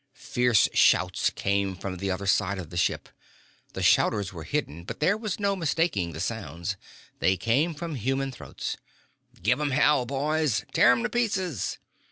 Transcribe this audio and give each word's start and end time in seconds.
Fierce 0.15 0.67
shouts 0.73 1.29
came 1.29 1.75
from 1.75 1.97
the 1.97 2.09
other 2.09 2.25
side 2.25 2.57
of 2.57 2.71
the 2.71 2.75
ship. 2.75 3.07
The 3.73 3.83
shouters 3.83 4.33
were 4.33 4.45
hidden, 4.45 4.83
but 4.83 4.99
there 4.99 5.15
was 5.15 5.39
no 5.39 5.55
mistaking 5.55 6.13
the 6.13 6.19
sounds. 6.19 6.75
They 7.19 7.37
came 7.37 7.75
from 7.75 7.93
human 7.93 8.31
throats. 8.31 8.77
"Give 9.43 9.61
'em 9.61 9.69
hell, 9.69 10.07
boys!" 10.07 10.65
"Tear 10.73 10.91
'em 10.91 11.03
to 11.03 11.09
pieces!" 11.09 11.77